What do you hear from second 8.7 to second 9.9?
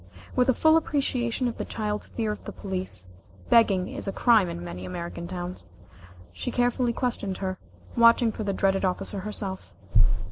officer herself.